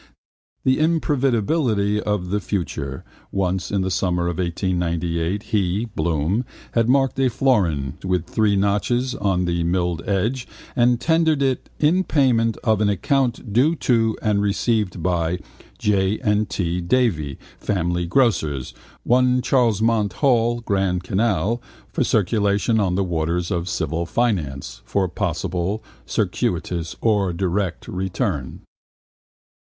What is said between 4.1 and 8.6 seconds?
of 1898 he (Bloom) had marked a florin (2/) with three